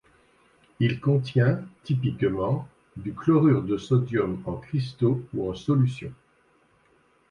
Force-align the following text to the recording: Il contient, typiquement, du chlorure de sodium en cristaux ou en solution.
Il 0.79 0.99
contient, 0.99 1.61
typiquement, 1.83 2.67
du 2.97 3.13
chlorure 3.13 3.61
de 3.61 3.77
sodium 3.77 4.41
en 4.47 4.53
cristaux 4.53 5.21
ou 5.35 5.47
en 5.47 5.53
solution. 5.53 6.11